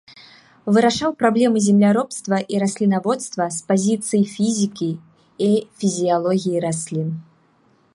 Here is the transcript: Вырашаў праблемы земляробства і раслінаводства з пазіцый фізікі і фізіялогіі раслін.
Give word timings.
Вырашаў 0.75 1.11
праблемы 1.19 1.57
земляробства 1.67 2.35
і 2.55 2.63
раслінаводства 2.65 3.43
з 3.59 3.71
пазіцый 3.73 4.21
фізікі 4.35 4.89
і 5.51 5.55
фізіялогіі 5.83 6.57
раслін. 6.67 7.09